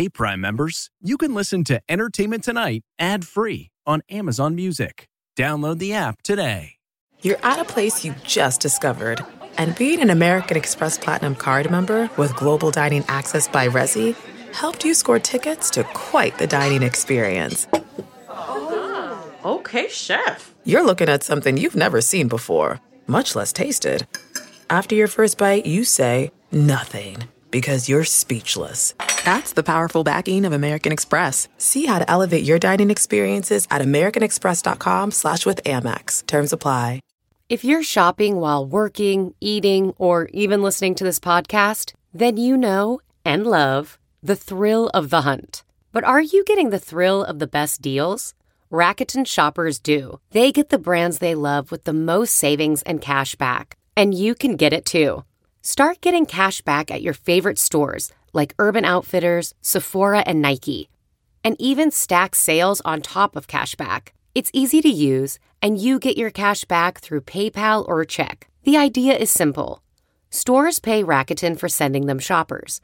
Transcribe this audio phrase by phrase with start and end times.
[0.00, 5.04] Hey, Prime members, you can listen to Entertainment Tonight ad free on Amazon Music.
[5.36, 6.76] Download the app today.
[7.20, 9.22] You're at a place you just discovered.
[9.58, 14.16] And being an American Express Platinum card member with global dining access by Resy
[14.54, 17.68] helped you score tickets to quite the dining experience.
[18.30, 19.30] Oh.
[19.44, 20.54] Okay, chef.
[20.64, 24.06] You're looking at something you've never seen before, much less tasted.
[24.70, 27.18] After your first bite, you say nothing
[27.50, 28.94] because you're speechless.
[29.24, 31.48] That's the powerful backing of American Express.
[31.58, 36.26] See how to elevate your dining experiences at americanexpress.com slash with Amex.
[36.26, 37.00] Terms apply.
[37.48, 43.00] If you're shopping while working, eating, or even listening to this podcast, then you know
[43.24, 45.64] and love the thrill of the hunt.
[45.92, 48.34] But are you getting the thrill of the best deals?
[48.70, 50.20] Rakuten shoppers do.
[50.30, 53.76] They get the brands they love with the most savings and cash back.
[53.96, 55.24] And you can get it too.
[55.62, 60.88] Start getting cash back at your favorite stores like Urban Outfitters, Sephora, and Nike.
[61.44, 64.14] And even stack sales on top of cash back.
[64.34, 68.48] It's easy to use, and you get your cash back through PayPal or check.
[68.62, 69.82] The idea is simple.
[70.30, 72.80] Stores pay Rakuten for sending them shoppers,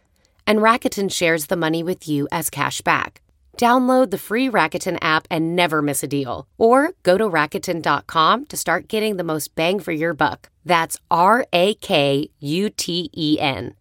[0.46, 3.22] and Rakuten shares the money with you as cash back.
[3.56, 6.46] Download the free Rakuten app and never miss a deal.
[6.58, 10.50] Or go to Rakuten.com to start getting the most bang for your buck.
[10.64, 13.74] That's R A K U T E N.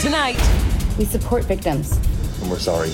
[0.00, 0.36] Tonight,
[0.98, 1.98] We support victims.
[2.40, 2.90] And we're sorry.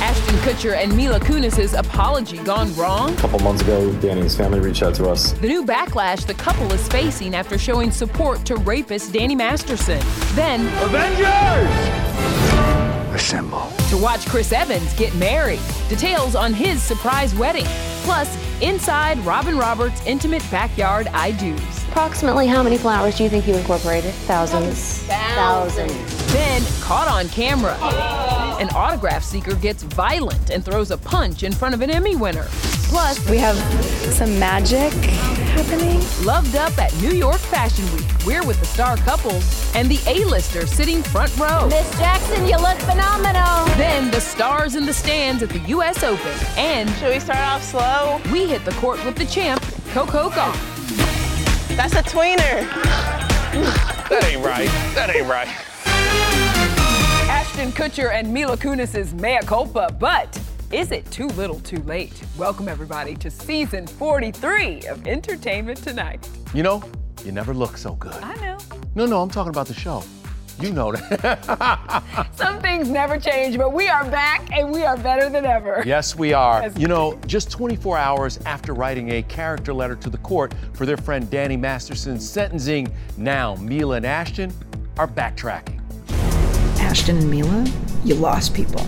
[0.00, 3.12] Ashton Kutcher and Mila Kunis's apology gone wrong.
[3.12, 5.32] A couple months ago, Danny's family reached out to us.
[5.32, 10.00] The new backlash the couple is facing after showing support to rapist Danny Masterson.
[10.34, 12.04] Then, Avengers!
[13.14, 13.70] Assemble.
[13.90, 15.60] to watch Chris Evans get married.
[15.88, 17.64] Details on his surprise wedding.
[18.02, 21.60] Plus, inside Robin Roberts' intimate backyard I do's.
[21.88, 24.12] Approximately how many flowers do you think you incorporated?
[24.26, 25.04] Thousands.
[25.04, 26.13] Thousands.
[26.34, 27.76] Then, caught on camera,
[28.60, 32.46] an autograph seeker gets violent and throws a punch in front of an Emmy winner.
[32.90, 33.56] Plus, We have
[34.12, 36.00] some magic happening.
[36.24, 38.04] loved up at New York Fashion Week.
[38.26, 41.68] We're with the star couples and the A-lister sitting front row.
[41.68, 43.64] Miss Jackson, you look phenomenal.
[43.76, 46.02] Then the stars in the stands at the U.S.
[46.02, 46.32] Open.
[46.56, 48.20] And Should we start off slow?
[48.32, 50.56] we hit the court with the champ, Coco Gauff.
[51.76, 52.66] That's a tweener.
[54.08, 54.68] That ain't right.
[54.94, 55.48] That ain't right.
[57.54, 60.40] Ashton Kutcher and Mila Kunis's mea culpa, but
[60.72, 62.20] is it too little too late?
[62.36, 66.28] Welcome everybody to season 43 of Entertainment Tonight.
[66.52, 66.82] You know,
[67.24, 68.20] you never look so good.
[68.24, 68.58] I know.
[68.96, 70.02] No, no, I'm talking about the show.
[70.60, 72.26] You know that.
[72.34, 75.84] Some things never change, but we are back and we are better than ever.
[75.86, 76.62] yes, we are.
[76.62, 76.76] Yes.
[76.76, 80.96] You know, just 24 hours after writing a character letter to the court for their
[80.96, 84.52] friend Danny Masterson's sentencing, now Mila and Ashton
[84.98, 85.83] are backtracking.
[86.94, 87.66] Ashton and Mila,
[88.04, 88.80] you lost people.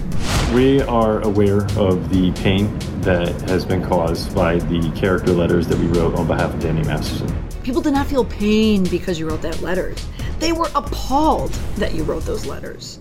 [0.55, 5.77] We are aware of the pain that has been caused by the character letters that
[5.77, 7.37] we wrote on behalf of Danny Masterson.
[7.65, 10.07] People did not feel pain because you wrote that letters.
[10.39, 12.97] They were appalled that you wrote those letters.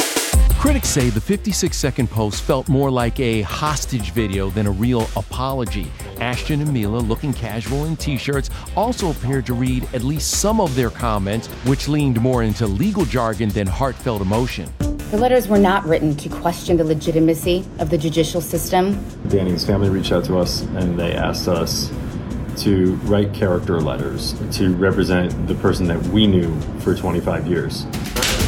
[0.57, 5.07] Critics say the 56 second post felt more like a hostage video than a real
[5.15, 5.91] apology.
[6.19, 10.59] Ashton and Mila, looking casual in t shirts, also appeared to read at least some
[10.59, 14.67] of their comments, which leaned more into legal jargon than heartfelt emotion.
[15.15, 19.01] The letters were not written to question the legitimacy of the judicial system.
[19.29, 21.89] Danny's family reached out to us and they asked us
[22.57, 27.85] to write character letters to represent the person that we knew for 25 years.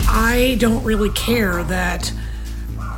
[0.10, 2.12] I don't really care that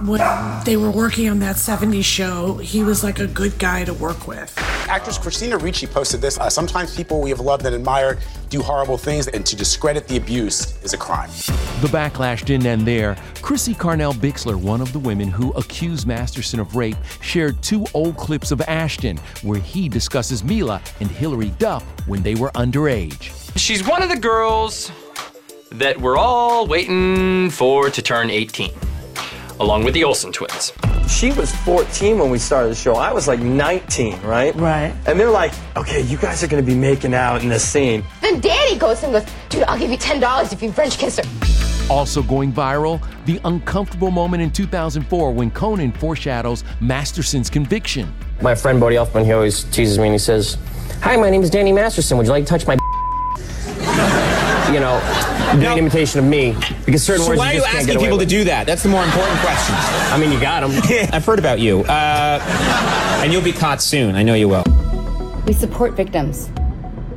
[0.04, 3.94] when they were working on that 70s show, he was like a good guy to
[3.94, 4.52] work with.
[4.90, 6.40] Actress Christina Ricci posted this.
[6.40, 8.18] Uh, Sometimes people we have loved and admired
[8.50, 11.30] do horrible things, and to discredit the abuse is a crime.
[11.82, 13.16] The backlash didn't end there.
[13.44, 18.18] Chrissie Carnell Bixler, one of the women who accused Masterson of rape, shared two old
[18.18, 23.32] clips of Ashton where he discusses Mila and Hilary Duff when they were underage.
[23.56, 24.92] She's one of the girls
[25.72, 28.72] that we're all waiting for to turn 18,
[29.60, 30.74] along with the Olsen twins.
[31.10, 32.96] She was 14 when we started the show.
[32.96, 34.56] I was like 19, right?
[34.56, 34.94] Right.
[35.06, 38.06] And they're like, okay, you guys are gonna be making out in this scene.
[38.22, 41.94] Then Danny goes and goes, dude, I'll give you $10 if you French kiss her.
[41.94, 48.14] Also going viral, the uncomfortable moment in 2004 when Conan foreshadows Masterson's conviction.
[48.42, 50.58] My friend Bodhi Elfman, he always teases me and he says,
[51.02, 52.18] Hi, my name is Danny Masterson.
[52.18, 52.78] Would you like to touch my
[54.74, 55.00] You know,
[55.60, 56.56] do an imitation of me.
[56.86, 58.26] Because certain So words why are you you just can't asking get away people to
[58.26, 58.68] do that?
[58.68, 59.76] That's the more important question.
[60.14, 60.72] I mean, you got them.
[61.14, 61.82] I've heard about you.
[61.82, 62.40] Uh,
[63.24, 64.16] and you'll be caught soon.
[64.16, 64.64] I know you will.
[65.48, 66.52] We support victims.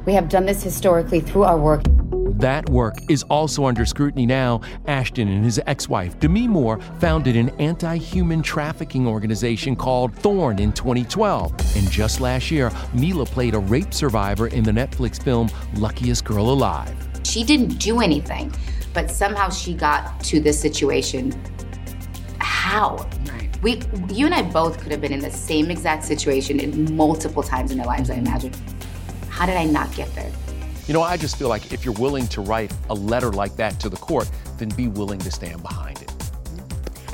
[0.07, 1.83] We have done this historically through our work.
[2.43, 4.63] That work is also under scrutiny now.
[4.87, 10.59] Ashton and his ex wife, Demi Moore, founded an anti human trafficking organization called Thorn
[10.59, 11.53] in 2012.
[11.77, 16.51] And just last year, Mila played a rape survivor in the Netflix film Luckiest Girl
[16.51, 17.12] Alive.
[17.33, 18.55] She didn't do anything,
[18.93, 21.33] but somehow she got to this situation.
[22.37, 23.09] How?
[23.63, 23.81] We,
[24.11, 27.73] you and I both could have been in the same exact situation in multiple times
[27.73, 28.53] in our lives, I imagine.
[29.31, 30.31] How did I not get there?
[30.87, 33.81] You know, I just feel like if you're willing to write a letter like that
[33.81, 36.13] to the court, then be willing to stand behind it.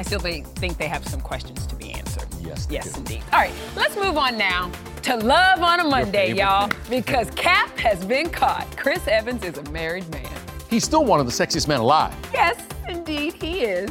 [0.00, 2.26] I still think they have some questions to be answered.
[2.40, 2.66] Yes.
[2.68, 3.22] Yes, indeed.
[3.32, 4.72] All right, let's move on now
[5.08, 8.66] to Love on a Monday, y'all, because Cap has been caught.
[8.76, 10.28] Chris Evans is a married man.
[10.68, 12.14] He's still one of the sexiest men alive.
[12.30, 13.90] Yes, indeed, he is.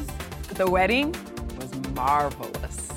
[0.50, 1.16] The wedding
[1.58, 2.92] was marvelous.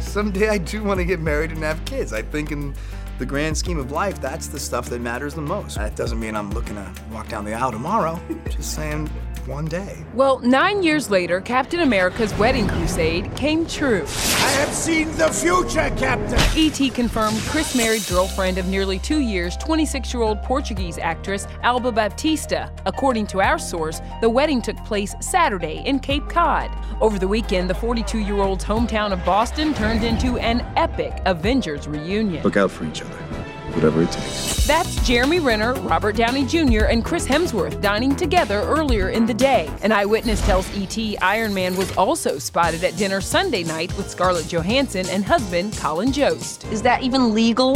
[0.00, 2.14] Someday I do want to get married and have kids.
[2.14, 2.74] I think in
[3.18, 5.76] the grand scheme of life, that's the stuff that matters the most.
[5.76, 8.18] That doesn't mean I'm looking to walk down the aisle tomorrow.
[8.48, 9.10] Just saying,
[9.46, 10.04] one day.
[10.14, 14.02] Well, nine years later, Captain America's wedding crusade came true.
[14.02, 16.38] I have seen the future, Captain.
[16.56, 16.90] E.T.
[16.90, 22.72] confirmed Chris married girlfriend of nearly two years, 26 year old Portuguese actress Alba Baptista.
[22.86, 26.70] According to our source, the wedding took place Saturday in Cape Cod.
[27.00, 31.88] Over the weekend, the 42 year old's hometown of Boston turned into an epic Avengers
[31.88, 32.42] reunion.
[32.42, 33.39] Look out for each other
[33.74, 34.66] whatever it takes.
[34.66, 39.68] That's Jeremy Renner, Robert Downey Jr., and Chris Hemsworth dining together earlier in the day.
[39.82, 44.48] An eyewitness tells ET Iron Man was also spotted at dinner Sunday night with Scarlett
[44.48, 46.64] Johansson and husband Colin Jost.
[46.66, 47.74] Is that even legal?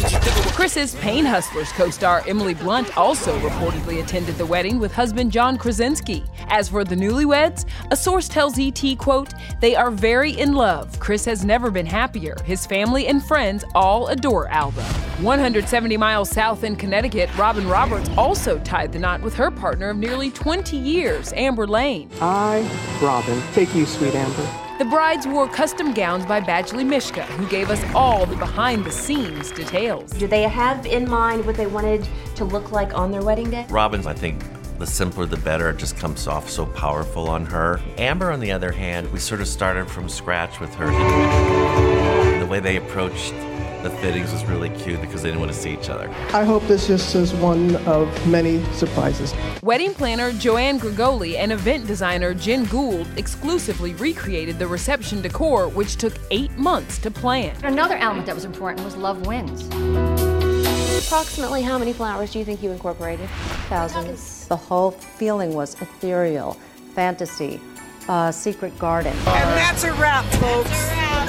[0.55, 5.57] Chris's Pain Hustlers co star Emily Blunt also reportedly attended the wedding with husband John
[5.57, 6.23] Krasinski.
[6.47, 10.97] As for the newlyweds, a source tells ET, quote, they are very in love.
[10.99, 12.35] Chris has never been happier.
[12.45, 14.83] His family and friends all adore Alba.
[15.21, 19.97] 170 miles south in Connecticut, Robin Roberts also tied the knot with her partner of
[19.97, 22.09] nearly 20 years, Amber Lane.
[22.19, 22.67] I,
[22.99, 24.49] Robin, take you, sweet Amber.
[24.79, 28.91] The brides wore custom gowns by Badgley Mischka, who gave us all the behind the
[28.91, 30.11] scenes details.
[30.13, 33.67] Do they have in mind what they wanted to look like on their wedding day?
[33.69, 34.43] Robin's, I think,
[34.79, 35.69] the simpler the better.
[35.69, 37.79] It just comes off so powerful on her.
[37.97, 40.87] Amber, on the other hand, we sort of started from scratch with her.
[42.39, 43.33] The way they approached
[43.85, 46.09] the fittings was really cute because they didn't want to see each other.
[46.33, 49.31] I hope this just is one of many surprises.
[49.61, 55.97] Wedding planner Joanne Grigoli and event designer Jen Gould exclusively recreated the reception decor, which
[55.97, 57.55] took eight months to plan.
[57.63, 59.67] Another element that was important was love wins.
[61.05, 63.29] Approximately how many flowers do you think you incorporated?
[63.69, 64.47] Thousands.
[64.47, 66.57] The whole feeling was ethereal,
[66.95, 67.61] fantasy,
[68.07, 69.13] uh, secret garden.
[69.13, 70.71] And that's a wrap, folks.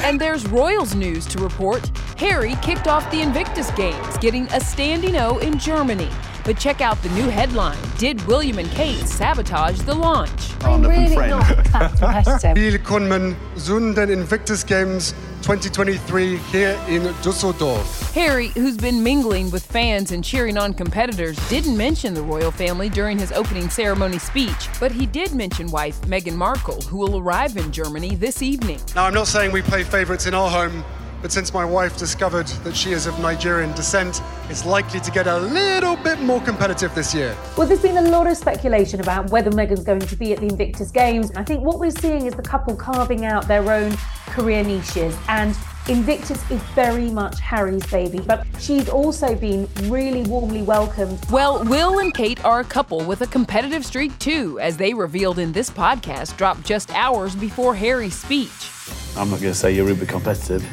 [0.03, 1.91] And there's Royals news to report.
[2.17, 6.09] Harry kicked off the Invictus Games, getting a standing O in Germany.
[6.47, 10.31] But check out the new headline Did William and Kate sabotage the launch?
[10.63, 12.57] I'm really not that competitive.
[12.57, 18.15] Willkommen zu den Invictus Games 2023 here in Dusseldorf.
[18.15, 22.89] Harry, who's been mingling with fans and cheering on competitors, didn't mention the royal family
[22.89, 27.59] during his opening ceremony speech, but he did mention wife Meghan Markle, who will arrive
[27.59, 28.81] in Germany this evening.
[28.95, 30.83] Now, I'm not saying we play favourites in our home,
[31.23, 35.27] but since my wife discovered that she is of Nigerian descent, it's likely to get
[35.27, 37.37] a little bit more competitive this year.
[37.57, 40.47] Well, there's been a lot of speculation about whether Meghan's going to be at the
[40.47, 41.33] Invictus Games.
[41.37, 43.97] I think what we're seeing is the couple carving out their own
[44.27, 45.57] career niches and
[45.89, 51.25] Invictus is very much Harry's baby, but she's also been really warmly welcomed.
[51.31, 55.39] Well, Will and Kate are a couple with a competitive streak too, as they revealed
[55.39, 58.69] in this podcast dropped just hours before Harry's speech.
[59.17, 60.67] I'm not going to say you're uber competitive.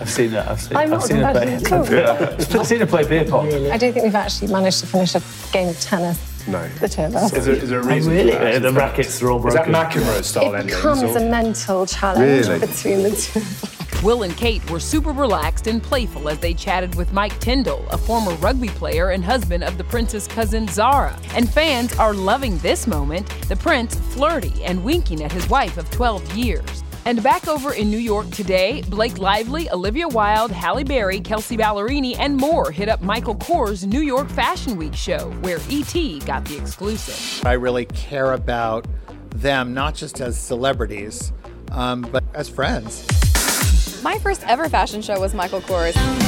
[0.00, 0.46] I've seen it.
[0.46, 1.58] I've seen, I'm I've not seen her play.
[1.62, 3.52] competitive I've seen her play beer pong.
[3.70, 6.18] I don't think we've actually managed to finish a game of tennis.
[6.48, 6.66] No.
[6.80, 7.32] The two of us.
[7.34, 8.12] Is there, is there a oh, reason?
[8.12, 8.32] really?
[8.32, 8.62] For that?
[8.62, 9.60] the rackets are all broken.
[9.60, 10.02] Is that broken.
[10.08, 10.76] McEnroe style It endings?
[10.76, 12.60] becomes or- a mental challenge Really?
[12.60, 14.06] between the two.
[14.06, 17.98] Will and Kate were super relaxed and playful as they chatted with Mike Tindall, a
[17.98, 21.14] former rugby player and husband of the prince's cousin Zara.
[21.34, 25.90] And fans are loving this moment, the prince flirty and winking at his wife of
[25.90, 26.82] 12 years.
[27.06, 32.16] And back over in New York today, Blake Lively, Olivia Wilde, Halle Berry, Kelsea Ballerini,
[32.18, 36.20] and more hit up Michael Kors' New York Fashion Week show, where E.T.
[36.20, 37.44] got the exclusive.
[37.46, 38.86] I really care about
[39.34, 41.32] them not just as celebrities,
[41.72, 43.06] um, but as friends.
[44.02, 46.19] My first ever fashion show was Michael Kors.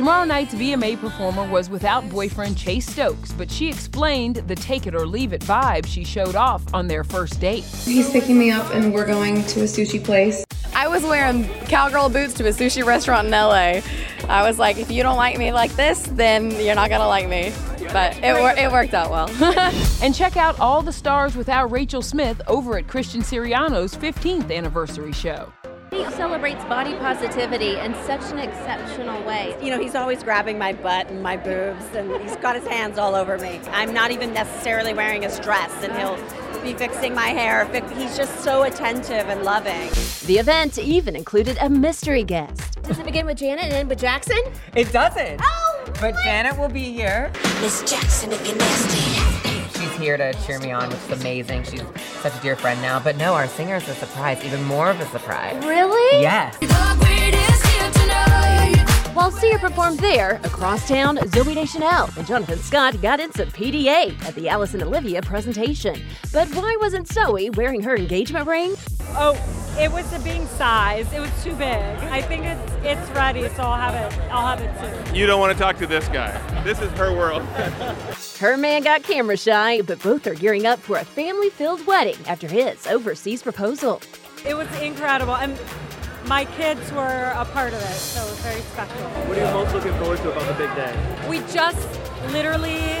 [0.00, 4.94] Tomorrow night's VMA performer was without boyfriend Chase Stokes, but she explained the take it
[4.94, 7.64] or leave it vibe she showed off on their first date.
[7.64, 10.42] He's picking me up and we're going to a sushi place.
[10.74, 13.82] I was wearing cowgirl boots to a sushi restaurant in LA.
[14.26, 17.28] I was like, if you don't like me like this, then you're not gonna like
[17.28, 17.52] me.
[17.92, 19.28] but it, wor- it worked out well.
[20.02, 25.12] and check out all the stars without Rachel Smith over at Christian Siriano's 15th anniversary
[25.12, 25.52] show.
[25.90, 29.56] He celebrates body positivity in such an exceptional way.
[29.60, 32.96] You know, he's always grabbing my butt and my boobs, and he's got his hands
[32.96, 33.60] all over me.
[33.72, 37.64] I'm not even necessarily wearing his dress, and he'll be fixing my hair.
[37.94, 39.90] He's just so attentive and loving.
[40.26, 42.80] The event even included a mystery guest.
[42.82, 44.40] Does it begin with Janet and end with Jackson?
[44.76, 45.40] It doesn't.
[45.42, 45.92] Oh!
[46.00, 47.32] But Janet will be here.
[47.60, 49.29] Miss Jackson, if you're nasty.
[50.00, 51.62] She's here to cheer me on, which is amazing.
[51.64, 51.82] She's
[52.22, 52.98] such a dear friend now.
[53.00, 55.62] But no, our singer is a surprise, even more of a surprise.
[55.62, 56.22] Really?
[56.22, 56.56] Yes.
[59.14, 64.18] While Sia performed there, across town, Zooey Deschanel and Jonathan Scott got in some PDA
[64.24, 66.00] at the Alice and Olivia presentation.
[66.32, 68.76] But why wasn't Zooey wearing her engagement ring?
[69.10, 69.34] Oh,
[69.78, 71.12] it was the being size.
[71.12, 71.66] It was too big.
[71.68, 74.18] I think it's it's ready, so I'll have it.
[74.30, 75.14] I'll have it soon.
[75.14, 76.32] You don't want to talk to this guy.
[76.64, 77.42] This is her world.
[78.40, 82.48] her man got camera shy, but both are gearing up for a family-filled wedding after
[82.48, 84.00] his overseas proposal.
[84.46, 85.58] It was incredible, and
[86.24, 88.96] my kids were a part of it, so it was very special.
[89.28, 91.28] What are you most looking forward to about the big day?
[91.28, 91.86] We just
[92.32, 92.96] literally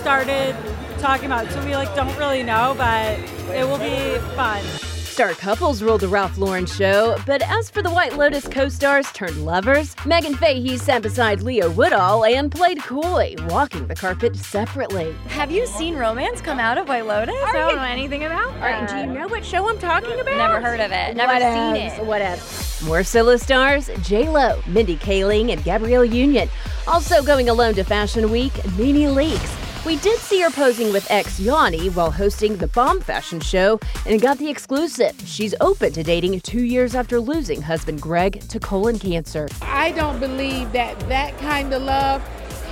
[0.00, 0.56] started
[0.98, 3.20] talking about it, so we like don't really know, but
[3.54, 4.64] it will be fun.
[5.12, 9.12] Star couples ruled the Ralph Lauren show, but as for the White Lotus co stars
[9.12, 15.12] turned lovers, Meghan Fahy sat beside Leo Woodall and played coy, walking the carpet separately.
[15.28, 17.34] Have you seen romance come out of White Lotus?
[17.44, 18.88] I don't know anything about that.
[18.88, 20.34] do you know what show I'm talking about?
[20.34, 21.14] Never heard of it.
[21.14, 22.06] Never Whatevs, seen it.
[22.06, 22.86] Whatever.
[22.86, 26.48] More solo stars J-Lo, Mindy Kaling, and Gabrielle Union.
[26.86, 29.61] Also going alone to Fashion Week, Nene Leakes.
[29.84, 34.22] We did see her posing with ex Yanni while hosting the Bomb Fashion Show and
[34.22, 35.20] got the exclusive.
[35.24, 39.48] She's open to dating two years after losing husband Greg to colon cancer.
[39.60, 42.22] I don't believe that that kind of love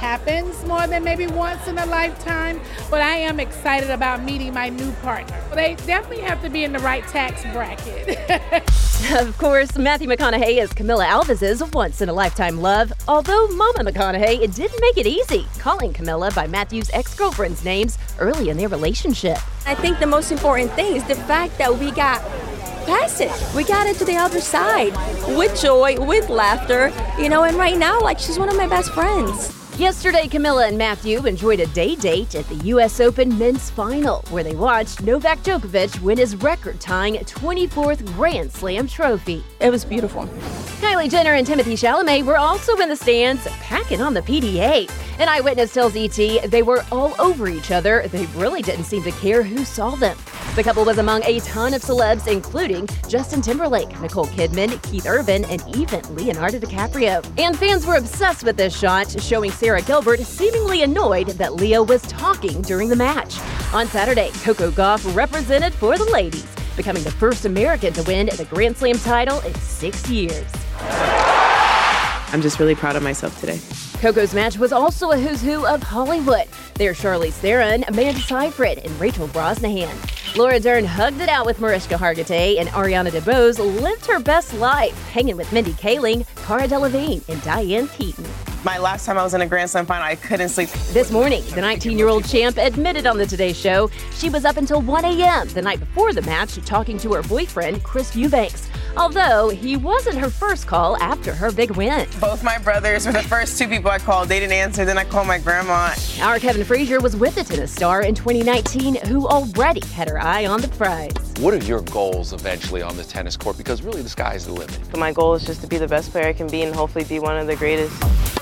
[0.01, 2.59] happens more than maybe once in a lifetime,
[2.91, 5.39] but I am excited about meeting my new partner.
[5.55, 8.19] They definitely have to be in the right tax bracket.
[9.21, 14.53] of course, Matthew McConaughey is Camila Alves's once in a lifetime love, although Mama McConaughey
[14.55, 19.37] didn't make it easy, calling Camila by Matthew's ex girlfriend's names early in their relationship.
[19.67, 22.23] I think the most important thing is the fact that we got
[22.87, 23.31] past it.
[23.55, 24.95] We got it to the other side
[25.37, 28.93] with joy, with laughter, you know, and right now, like, she's one of my best
[28.93, 29.60] friends.
[29.81, 33.01] Yesterday, Camila and Matthew enjoyed a day date at the U.S.
[33.01, 38.87] Open men's final, where they watched Novak Djokovic win his record tying 24th Grand Slam
[38.87, 39.43] trophy.
[39.59, 40.27] It was beautiful.
[40.83, 44.91] Kylie Jenner and Timothée Chalamet were also in the stands, packing on the PDA.
[45.19, 48.07] An eyewitness tells ET they were all over each other.
[48.09, 50.17] They really didn't seem to care who saw them.
[50.57, 55.45] The couple was among a ton of celebs, including Justin Timberlake, Nicole Kidman, Keith Urban,
[55.45, 57.25] and even Leonardo DiCaprio.
[57.39, 62.03] And fans were obsessed with this shot, showing Sarah Gilbert seemingly annoyed that Leo was
[62.03, 63.39] talking during the match.
[63.73, 66.47] On Saturday, Coco Gauff represented for the ladies,
[66.77, 70.47] becoming the first American to win the Grand Slam title in six years.
[72.33, 73.61] I'm just really proud of myself today.
[74.01, 76.49] Coco's match was also a who's who of Hollywood.
[76.75, 79.95] They're Charlize Theron, Amanda Seyfried, and Rachel Brosnahan.
[80.37, 84.97] Laura Dern hugged it out with Mariska Hargitay, and Ariana DeBose lived her best life,
[85.11, 88.27] hanging with Mindy Kaling, Cara Delevingne, and Diane Keaton.
[88.63, 90.69] My last time I was in a Grand Slam final, I couldn't sleep.
[90.93, 94.59] This morning, the 19 year old champ admitted on the Today Show she was up
[94.59, 95.49] until 1 a.m.
[95.49, 98.69] the night before the match talking to her boyfriend, Chris Eubanks.
[98.99, 102.07] Although he wasn't her first call after her big win.
[102.21, 104.29] Both my brothers were the first two people I called.
[104.29, 104.85] They didn't answer.
[104.85, 105.95] Then I called my grandma.
[106.21, 110.45] Our Kevin Frazier was with the tennis star in 2019, who already had her eye
[110.45, 111.15] on the prize.
[111.39, 113.57] What are your goals eventually on the tennis court?
[113.57, 114.99] Because really, the sky's the limit.
[114.99, 117.21] My goal is just to be the best player I can be and hopefully be
[117.21, 118.40] one of the greatest.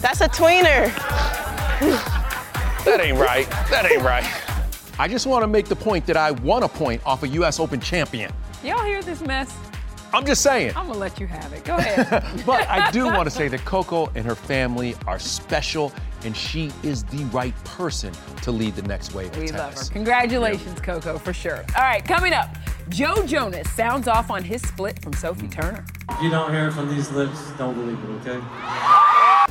[0.00, 0.94] That's a tweener.
[2.84, 3.48] that ain't right.
[3.70, 4.24] That ain't right.
[4.98, 7.58] I just want to make the point that I won a point off a U.S.
[7.60, 8.32] Open champion.
[8.62, 9.54] Y'all hear this mess?
[10.14, 10.72] I'm just saying.
[10.76, 11.64] I'm gonna let you have it.
[11.64, 12.24] Go ahead.
[12.46, 15.92] but I do want to say that Coco and her family are special,
[16.24, 18.12] and she is the right person
[18.42, 19.60] to lead the next wave of we tennis.
[19.60, 19.92] love her.
[19.92, 20.84] Congratulations, yeah.
[20.84, 21.64] Coco, for sure.
[21.76, 22.56] All right, coming up,
[22.88, 25.84] Joe Jonas sounds off on his split from Sophie Turner.
[26.10, 28.44] If you don't hear it from these lips, don't believe it, okay?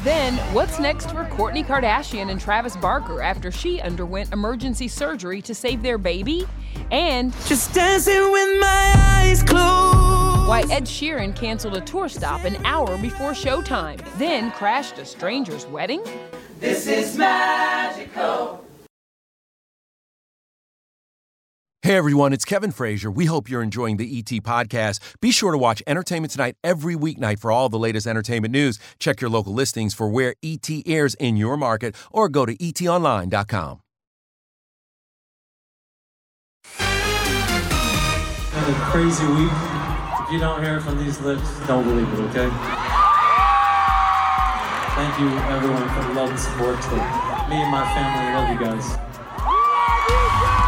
[0.03, 5.55] Then, what's next for Kourtney Kardashian and Travis Barker after she underwent emergency surgery to
[5.55, 6.45] save their baby?
[6.91, 10.47] And just dancing with my eyes closed.
[10.47, 15.65] Why Ed Sheeran canceled a tour stop an hour before showtime, then crashed a stranger's
[15.67, 16.03] wedding?
[16.63, 18.63] This is magical.
[21.81, 23.11] Hey everyone, it's Kevin Frazier.
[23.11, 25.01] We hope you're enjoying the ET podcast.
[25.19, 28.79] Be sure to watch Entertainment Tonight every weeknight for all the latest entertainment news.
[28.97, 33.81] Check your local listings for where ET airs in your market or go to etonline.com.
[36.77, 39.51] Had a crazy week.
[40.21, 42.92] If you don't hear it from these lips, don't believe it, okay?
[44.95, 46.79] Thank you everyone for the love and support.
[46.81, 46.95] To
[47.49, 48.97] me and my family love you guys.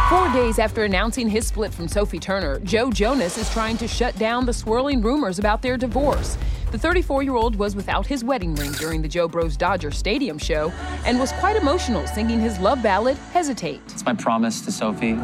[0.08, 4.16] Four days after announcing his split from Sophie Turner, Joe Jonas is trying to shut
[4.18, 6.36] down the swirling rumors about their divorce.
[6.72, 10.38] The 34 year old was without his wedding ring during the Joe Bros Dodger Stadium
[10.38, 10.72] show
[11.04, 13.80] and was quite emotional singing his love ballad, Hesitate.
[13.90, 15.16] It's my promise to Sophie.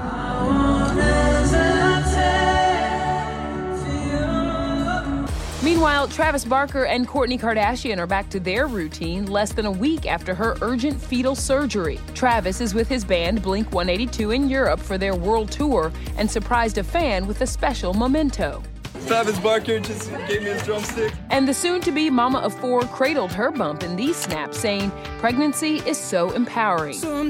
[5.62, 10.06] Meanwhile, Travis Barker and Kourtney Kardashian are back to their routine less than a week
[10.06, 12.00] after her urgent fetal surgery.
[12.14, 16.78] Travis is with his band Blink 182 in Europe for their world tour and surprised
[16.78, 18.60] a fan with a special memento.
[19.06, 21.12] Travis Barker just gave me his drumstick.
[21.30, 24.90] And the soon to be mama of four cradled her bump in these snaps, saying,
[25.18, 26.94] Pregnancy is so empowering.
[26.94, 27.22] So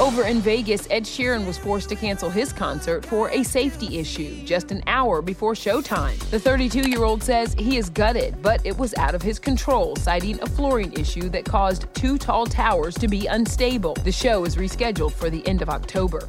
[0.00, 4.42] Over in Vegas, Ed Sheeran was forced to cancel his concert for a safety issue
[4.44, 6.18] just an hour before showtime.
[6.30, 9.94] The 32 year old says he is gutted, but it was out of his control,
[9.96, 13.94] citing a flooring issue that caused two tall towers to be unstable.
[14.02, 16.26] The show is rescheduled for the end of October.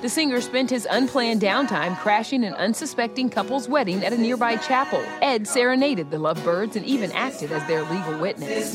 [0.00, 5.00] The singer spent his unplanned downtime crashing an unsuspecting couple's wedding at a nearby chapel.
[5.20, 8.74] Ed serenaded the lovebirds and even acted as their legal witness.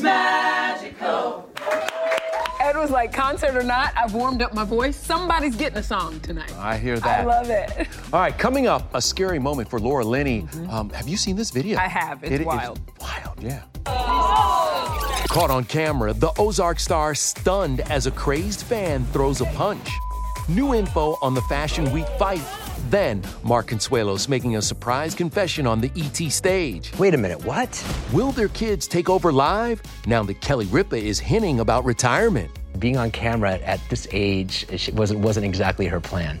[2.68, 4.94] Ed was like, concert or not, I've warmed up my voice.
[4.94, 6.52] Somebody's getting a song tonight.
[6.58, 7.20] I hear that.
[7.20, 7.88] I love it.
[8.12, 10.46] All right, coming up, a scary moment for Laura Linney.
[10.68, 11.78] Um, have you seen this video?
[11.78, 12.22] I have.
[12.22, 12.78] It's It- wild.
[13.00, 13.62] wild, yeah.
[15.30, 19.88] Caught on camera, the Ozark star stunned as a crazed fan throws a punch.
[20.48, 22.42] New info on the Fashion Week fight.
[22.88, 26.90] Then, Mark Consuelos making a surprise confession on the ET stage.
[26.98, 27.84] Wait a minute, what?
[28.12, 32.50] Will their kids take over live now that Kelly Ripa is hinting about retirement?
[32.78, 36.40] Being on camera at this age wasn't, wasn't exactly her plan.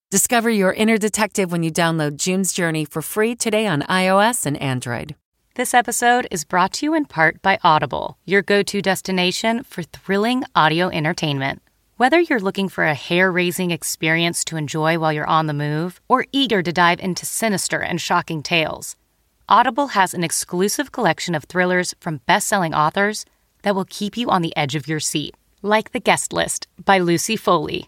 [0.11, 4.61] Discover your inner detective when you download June's Journey for free today on iOS and
[4.61, 5.15] Android.
[5.55, 9.83] This episode is brought to you in part by Audible, your go to destination for
[9.83, 11.61] thrilling audio entertainment.
[11.95, 16.01] Whether you're looking for a hair raising experience to enjoy while you're on the move
[16.09, 18.97] or eager to dive into sinister and shocking tales,
[19.47, 23.23] Audible has an exclusive collection of thrillers from best selling authors
[23.61, 26.97] that will keep you on the edge of your seat, like The Guest List by
[26.99, 27.87] Lucy Foley.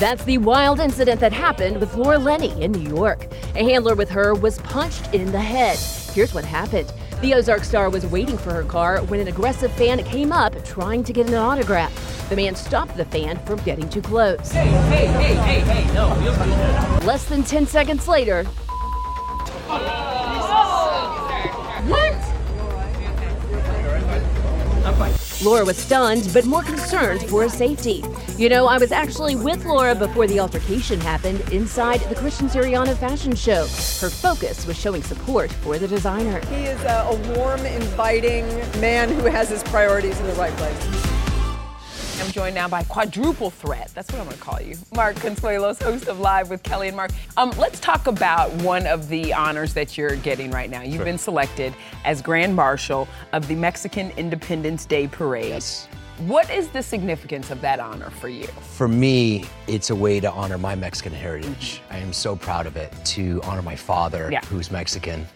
[0.00, 3.28] That's the wild incident that happened with Laura Linney in New York.
[3.54, 5.78] A handler with her was punched in the head.
[6.12, 6.92] Here's what happened.
[7.20, 11.04] The Ozark star was waiting for her car when an aggressive fan came up trying
[11.04, 12.28] to get an autograph.
[12.28, 14.50] The man stopped the fan from getting too close.
[14.50, 16.08] Hey, hey, hey, hey, hey, no.
[17.06, 18.44] Less than 10 seconds later,
[25.42, 28.04] Laura was stunned, but more concerned for his safety.
[28.36, 32.96] You know, I was actually with Laura before the altercation happened inside the Christian Siriano
[32.96, 33.62] fashion show.
[34.00, 36.44] Her focus was showing support for the designer.
[36.46, 38.46] He is a, a warm, inviting
[38.80, 41.03] man who has his priorities in the right place.
[42.24, 43.90] I'm joined now by quadruple threat.
[43.94, 44.76] That's what I'm going to call you.
[44.94, 47.10] Mark Consuelos, host of Live with Kelly and Mark.
[47.36, 50.80] Um, let's talk about one of the honors that you're getting right now.
[50.80, 51.04] You've Sure.
[51.04, 51.74] been selected
[52.06, 55.48] as Grand Marshal of the Mexican Independence Day Parade.
[55.50, 55.86] Yes.
[56.26, 58.46] What is the significance of that honor for you?
[58.46, 61.82] For me, it's a way to honor my Mexican heritage.
[61.90, 64.40] I am so proud of it to honor my father, Yeah.
[64.46, 65.26] who's Mexican,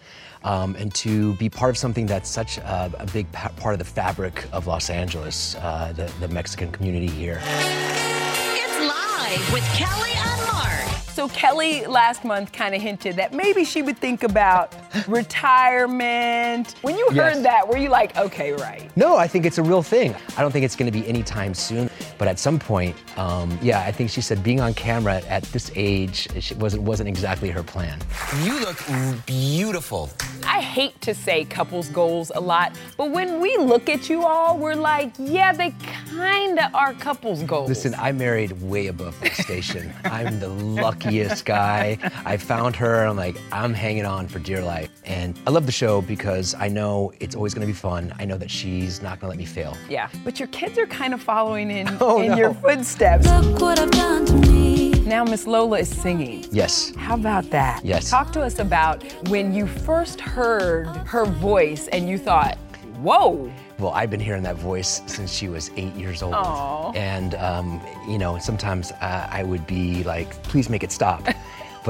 [0.43, 3.79] um, and to be part of something that's such a, a big pa- part of
[3.79, 7.41] the fabric of Los Angeles, uh, the, the Mexican community here.
[7.43, 10.87] It's live with Kelly and Mark.
[11.13, 14.73] So Kelly last month kind of hinted that maybe she would think about
[15.07, 16.75] retirement.
[16.81, 17.35] When you Yes.
[17.35, 18.89] heard that, were you like, okay, right?
[18.95, 20.15] No, I think it's a real thing.
[20.37, 23.79] I don't think it's going to be anytime soon, but at some point, um, yeah,
[23.81, 27.99] I think she said being on camera at this age wasn't wasn't exactly her plan.
[28.43, 28.79] You look
[29.25, 30.09] beautiful.
[30.45, 34.57] I hate to say couples goals a lot, but when we look at you all,
[34.57, 35.73] we're like, yeah, they
[36.11, 37.69] kind of are couples goals.
[37.69, 39.91] Listen, I married way above my station.
[40.05, 41.97] I'm the luckiest guy.
[42.25, 44.78] I found her, I'm like, I'm hanging on for dear life.
[45.05, 48.13] And I love the show because I know it's always going to be fun.
[48.19, 49.75] I know that she's not going to let me fail.
[49.89, 52.37] Yeah, but your kids are kind of following in, Oh, in no.
[52.37, 53.25] your footsteps.
[53.27, 54.91] Look what I've done to me.
[55.05, 56.45] Now Miss Lola is singing.
[56.51, 56.93] Yes.
[56.95, 57.83] How about that?
[57.83, 58.09] Yes.
[58.09, 62.57] Talk to us about when you first heard her voice and you thought,
[63.01, 63.51] whoa.
[63.79, 66.33] Well, I've been hearing that voice since she was eight years old.
[66.35, 66.91] Aw.
[66.91, 71.23] And, um, you know, sometimes uh, I would be like, please make it stop.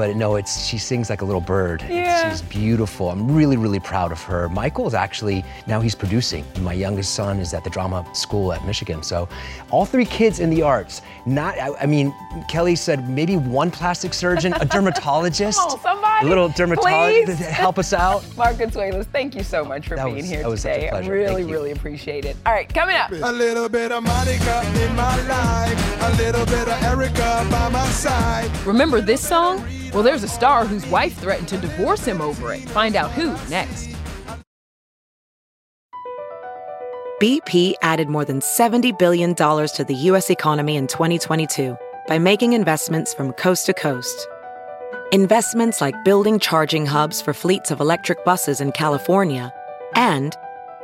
[0.00, 1.82] But no, it's she sings like a little bird.
[1.82, 2.30] It's- Yeah.
[2.30, 3.10] She's beautiful.
[3.10, 4.48] I'm really, really proud of her.
[4.48, 6.42] Michael is actually now he's producing.
[6.60, 9.02] My youngest son is at the drama school at Michigan.
[9.02, 9.28] So,
[9.70, 11.02] all three kids in the arts.
[11.26, 12.14] Not, I, I mean,
[12.48, 17.78] Kelly said maybe one plastic surgeon, a dermatologist, Oh, somebody, a little dermatologist to help
[17.78, 18.24] us out.
[18.38, 20.74] Mark Consuelos, thank you so much for That being was- here that was such a
[20.76, 20.88] today.
[20.88, 21.12] I pleasure.
[21.12, 21.52] really, you.
[21.52, 22.36] really appreciate it.
[22.46, 23.10] All right, coming up.
[23.12, 27.86] A little bit of Monica in my life, a little bit of Erica by my
[27.90, 28.50] side.
[28.66, 29.62] Remember this song?
[29.92, 32.68] Well, there's a star whose wife threatened to divorce him over it.
[32.70, 33.88] Find out who next.
[37.20, 40.30] BP added more than $70 billion to the U.S.
[40.30, 41.76] economy in 2022
[42.06, 44.26] by making investments from coast to coast.
[45.12, 49.52] Investments like building charging hubs for fleets of electric buses in California
[49.94, 50.34] and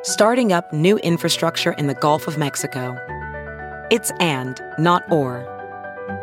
[0.03, 2.95] starting up new infrastructure in the Gulf of Mexico.
[3.91, 5.56] It's and, not or.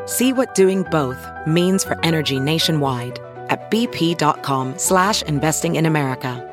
[0.06, 6.50] See what doing both means for energy nationwide at bp.com slash investing in America.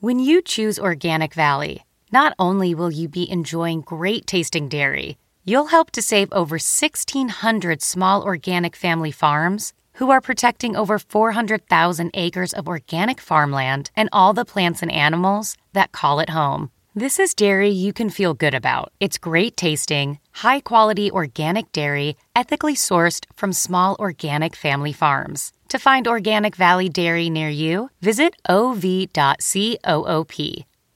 [0.00, 5.66] When you choose Organic Valley, not only will you be enjoying great tasting dairy, you'll
[5.66, 12.54] help to save over 1,600 small organic family farms who are protecting over 400,000 acres
[12.54, 16.70] of organic farmland and all the plants and animals that call it home.
[16.94, 18.92] This is dairy you can feel good about.
[18.98, 25.52] It's great tasting, high quality organic dairy, ethically sourced from small organic family farms.
[25.68, 29.10] To find Organic Valley Dairy near you, visit ov.coop.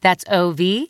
[0.01, 0.89] That's ov.coop.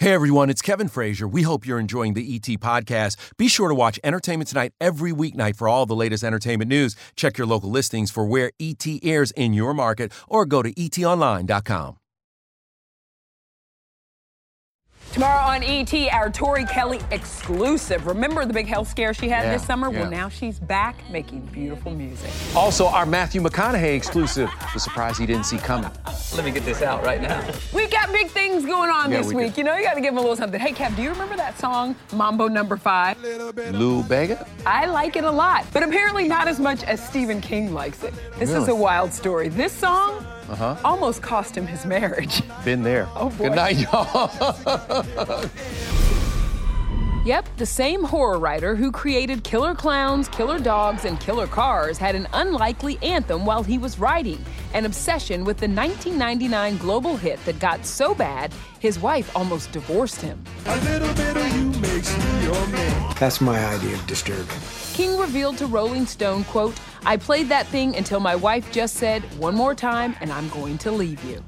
[0.00, 1.28] Hey everyone, it's Kevin Frazier.
[1.28, 3.16] We hope you're enjoying the ET podcast.
[3.38, 6.96] Be sure to watch Entertainment Tonight every weeknight for all the latest entertainment news.
[7.16, 11.96] Check your local listings for where ET airs in your market or go to etonline.com.
[15.14, 18.04] Tomorrow on ET, our Tori Kelly exclusive.
[18.08, 19.88] Remember the big health scare she had Yeah, this summer?
[19.92, 20.00] yeah.
[20.00, 22.28] Well, now she's back making beautiful music.
[22.56, 24.50] Also, our Matthew McConaughey exclusive.
[24.72, 25.88] The surprise he didn't see coming.
[26.34, 27.40] Let me get this out right now.
[27.72, 29.54] We got big things going on Yeah, this we week.
[29.54, 29.60] do.
[29.60, 30.58] You know, you got to give them a little something.
[30.58, 33.16] Hey, Kev, do you remember that song, Mambo Number Five?
[33.22, 34.48] Lou Bega?
[34.66, 38.14] I like it a lot, but apparently not as much as Stephen King likes it.
[38.36, 39.48] This is a wild story.
[39.48, 40.76] This song Uh huh.
[40.84, 42.42] almost cost him his marriage.
[42.64, 43.08] Been there.
[43.14, 43.48] Oh, boy.
[43.48, 45.50] Good night, y'all.
[47.24, 52.14] Yep, the same horror writer who created Killer Clowns, Killer Dogs, and Killer Cars had
[52.14, 57.58] an unlikely anthem while he was writing, an obsession with the 1999 global hit that
[57.58, 60.44] got so bad his wife almost divorced him.
[60.66, 63.14] A little bit of you makes me your man.
[63.18, 64.60] That's my idea of disturbing.
[64.94, 69.22] King revealed to Rolling Stone, quote, I played that thing until my wife just said,
[69.38, 71.42] one more time, and I'm going to leave you.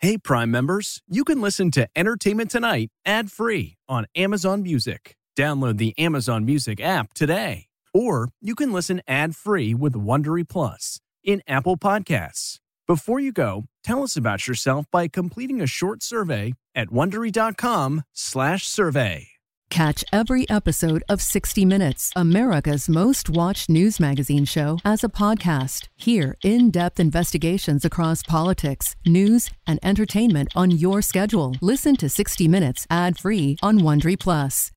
[0.00, 5.14] Hey, Prime members, you can listen to Entertainment Tonight ad free on Amazon Music.
[5.38, 7.66] Download the Amazon Music app today.
[7.94, 12.56] Or you can listen ad free with Wondery Plus in Apple Podcasts.
[12.90, 19.28] Before you go, tell us about yourself by completing a short survey at wondery.com/survey.
[19.70, 25.86] Catch every episode of 60 Minutes, America's most watched news magazine show, as a podcast.
[25.94, 31.54] Hear in depth investigations across politics, news, and entertainment on your schedule.
[31.60, 34.68] Listen to 60 Minutes ad free on Wondery Plus.